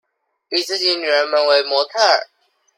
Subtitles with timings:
[0.49, 2.23] 以自己女兒們為模特兒